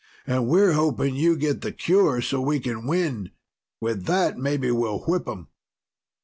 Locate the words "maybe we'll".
4.35-5.01